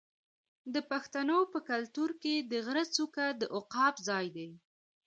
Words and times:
د 0.73 0.75
پښتنو 0.91 1.39
په 1.51 1.59
کلتور 1.69 2.09
کې 2.21 2.35
د 2.51 2.53
غره 2.65 2.85
څوکه 2.95 3.25
د 3.39 3.41
عقاب 3.57 3.95
ځای 4.07 4.25
دی. 4.35 4.49